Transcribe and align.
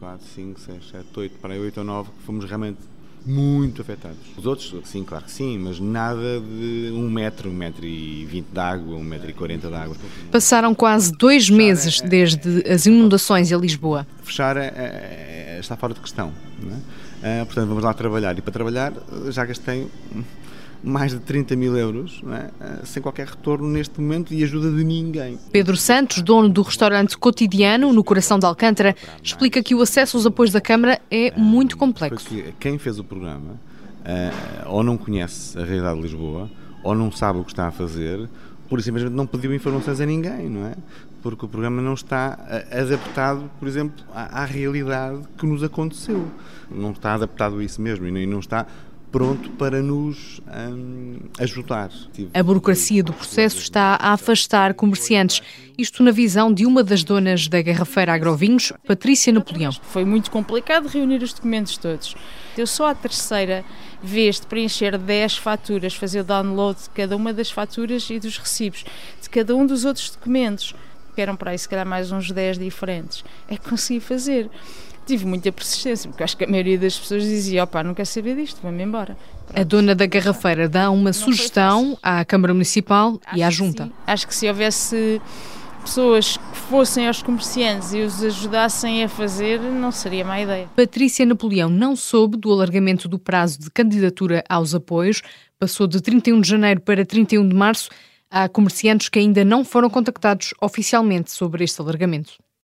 4, 0.00 0.26
5, 0.34 0.60
6, 0.60 0.90
7, 0.90 1.06
8, 1.14 1.38
para 1.40 1.52
aí 1.52 1.60
8 1.60 1.78
ou 1.78 1.84
9 1.84 2.10
que 2.10 2.24
fomos 2.24 2.44
realmente 2.46 2.78
muito 3.24 3.82
afetados. 3.82 4.16
Os 4.34 4.46
outros, 4.46 4.74
sim, 4.84 5.04
claro 5.04 5.26
que 5.26 5.30
sim, 5.30 5.58
mas 5.58 5.78
nada 5.78 6.40
de 6.40 6.90
um 6.94 7.10
metro, 7.10 7.50
um 7.50 7.52
metro 7.52 7.84
e 7.84 8.24
vinte 8.24 8.46
de 8.50 8.58
água, 8.58 8.96
um 8.96 9.04
metro 9.04 9.28
e 9.28 9.34
quarenta 9.34 9.68
de 9.68 9.74
água. 9.74 9.94
Passaram 10.32 10.74
quase 10.74 11.12
dois 11.12 11.50
meses 11.50 12.00
desde 12.00 12.66
as 12.66 12.86
inundações 12.86 13.52
em 13.52 13.58
Lisboa. 13.58 14.06
Fechar 14.22 14.56
é, 14.56 14.72
é, 14.74 15.58
está 15.60 15.76
fora 15.76 15.92
de 15.92 16.00
questão. 16.00 16.32
É? 17.22 17.42
Uh, 17.42 17.46
portanto, 17.46 17.68
vamos 17.68 17.84
lá 17.84 17.92
trabalhar. 17.92 18.38
E 18.38 18.40
para 18.40 18.52
trabalhar 18.52 18.94
já 19.28 19.44
gastei 19.44 19.86
mais 20.82 21.12
de 21.12 21.18
30 21.20 21.56
mil 21.56 21.76
euros, 21.76 22.22
é? 22.32 22.84
sem 22.84 23.02
qualquer 23.02 23.26
retorno 23.26 23.68
neste 23.68 24.00
momento 24.00 24.32
e 24.32 24.42
ajuda 24.42 24.70
de 24.70 24.82
ninguém. 24.82 25.38
Pedro 25.52 25.76
Santos, 25.76 26.22
dono 26.22 26.48
do 26.48 26.62
restaurante 26.62 27.16
Cotidiano, 27.18 27.92
no 27.92 28.02
coração 28.02 28.38
de 28.38 28.46
Alcântara, 28.46 28.96
explica 29.22 29.62
que 29.62 29.74
o 29.74 29.82
acesso 29.82 30.16
aos 30.16 30.26
apoios 30.26 30.52
da 30.52 30.60
Câmara 30.60 31.00
é 31.10 31.32
muito 31.36 31.76
complexo. 31.76 32.26
Porque 32.26 32.54
quem 32.58 32.78
fez 32.78 32.98
o 32.98 33.04
programa 33.04 33.52
uh, 34.00 34.68
ou 34.68 34.82
não 34.82 34.96
conhece 34.96 35.58
a 35.58 35.64
realidade 35.64 35.96
de 35.96 36.02
Lisboa, 36.02 36.50
ou 36.82 36.94
não 36.94 37.12
sabe 37.12 37.38
o 37.38 37.44
que 37.44 37.52
está 37.52 37.68
a 37.68 37.70
fazer, 37.70 38.28
por 38.68 38.78
isso 38.78 38.86
simplesmente 38.86 39.14
não 39.14 39.26
pediu 39.26 39.54
informações 39.54 40.00
a 40.00 40.06
ninguém, 40.06 40.48
não 40.48 40.66
é? 40.66 40.74
Porque 41.22 41.44
o 41.44 41.48
programa 41.48 41.82
não 41.82 41.92
está 41.92 42.38
eh, 42.48 42.80
adaptado, 42.80 43.50
por 43.58 43.68
exemplo, 43.68 44.02
à, 44.14 44.42
à 44.42 44.44
realidade 44.46 45.20
que 45.36 45.44
nos 45.44 45.62
aconteceu. 45.62 46.26
Não 46.70 46.92
está 46.92 47.12
adaptado 47.12 47.58
a 47.58 47.64
isso 47.64 47.82
mesmo 47.82 48.06
e 48.06 48.26
não 48.26 48.38
está 48.38 48.66
pronto 49.10 49.50
para 49.50 49.82
nos 49.82 50.40
hum, 50.46 51.18
ajudar. 51.38 51.90
A 52.32 52.42
burocracia 52.42 53.02
do 53.02 53.12
processo 53.12 53.58
está 53.58 53.96
a 54.00 54.12
afastar 54.12 54.74
comerciantes. 54.74 55.42
Isto 55.76 56.02
na 56.02 56.10
visão 56.10 56.52
de 56.52 56.66
uma 56.66 56.84
das 56.84 57.02
donas 57.02 57.48
da 57.48 57.60
Garrafeira 57.62 58.12
Agrovinhos, 58.12 58.72
Patrícia 58.86 59.32
Napoleão. 59.32 59.72
Foi 59.72 60.04
muito 60.04 60.30
complicado 60.30 60.86
reunir 60.86 61.22
os 61.22 61.32
documentos 61.32 61.76
todos. 61.76 62.14
Eu 62.56 62.66
só 62.66 62.88
a 62.88 62.94
terceira 62.94 63.64
vez 64.02 64.40
de 64.40 64.46
preencher 64.46 64.96
10 64.96 65.36
faturas, 65.36 65.94
fazer 65.94 66.20
o 66.20 66.24
download 66.24 66.80
de 66.82 66.90
cada 66.90 67.16
uma 67.16 67.32
das 67.32 67.50
faturas 67.50 68.08
e 68.10 68.18
dos 68.18 68.38
recibos, 68.38 68.84
de 69.20 69.28
cada 69.28 69.54
um 69.54 69.66
dos 69.66 69.84
outros 69.84 70.10
documentos, 70.10 70.74
que 71.14 71.20
eram 71.20 71.36
para 71.36 71.50
aí 71.50 71.58
se 71.58 71.68
calhar 71.68 71.86
mais 71.86 72.12
uns 72.12 72.30
10 72.30 72.58
diferentes, 72.58 73.24
é 73.48 73.56
que 73.56 73.68
consegui 73.68 74.00
fazer 74.00 74.48
tive 75.10 75.26
muita 75.26 75.50
persistência, 75.50 76.08
porque 76.08 76.22
acho 76.22 76.36
que 76.36 76.44
a 76.44 76.48
maioria 76.48 76.78
das 76.78 76.98
pessoas 76.98 77.24
dizia: 77.24 77.64
opá, 77.64 77.82
não 77.82 77.94
quero 77.94 78.06
saber 78.06 78.36
disto, 78.36 78.60
vamos 78.62 78.80
embora. 78.80 79.16
A 79.54 79.64
dona 79.64 79.94
da 79.94 80.06
garrafeira 80.06 80.68
dá 80.68 80.90
uma 80.90 81.04
não 81.04 81.12
sugestão 81.12 81.98
à 82.02 82.24
Câmara 82.24 82.54
Municipal 82.54 83.18
acho 83.26 83.38
e 83.38 83.42
à 83.42 83.50
Junta. 83.50 83.86
Que 83.86 83.92
acho 84.06 84.28
que 84.28 84.34
se 84.34 84.48
houvesse 84.48 85.20
pessoas 85.82 86.36
que 86.36 86.56
fossem 86.68 87.08
aos 87.08 87.22
comerciantes 87.22 87.92
e 87.92 88.00
os 88.00 88.22
ajudassem 88.22 89.02
a 89.02 89.08
fazer, 89.08 89.58
não 89.60 89.90
seria 89.90 90.24
má 90.24 90.40
ideia. 90.40 90.68
Patrícia 90.76 91.26
Napoleão 91.26 91.68
não 91.68 91.96
soube 91.96 92.36
do 92.36 92.52
alargamento 92.52 93.08
do 93.08 93.18
prazo 93.18 93.58
de 93.58 93.70
candidatura 93.70 94.44
aos 94.48 94.74
apoios, 94.74 95.22
passou 95.58 95.86
de 95.86 96.00
31 96.00 96.40
de 96.40 96.48
janeiro 96.48 96.80
para 96.80 97.04
31 97.04 97.48
de 97.48 97.54
março. 97.54 97.90
Há 98.30 98.48
comerciantes 98.48 99.08
que 99.08 99.18
ainda 99.18 99.44
não 99.44 99.64
foram 99.64 99.90
contactados 99.90 100.54
oficialmente 100.60 101.32
sobre 101.32 101.64
este 101.64 101.80
alargamento. 101.80 102.34